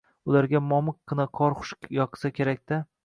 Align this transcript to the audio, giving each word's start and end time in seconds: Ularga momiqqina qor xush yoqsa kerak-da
Ularga 0.29 0.61
momiqqina 0.69 1.27
qor 1.41 1.57
xush 1.59 1.93
yoqsa 2.01 2.33
kerak-da 2.39 2.81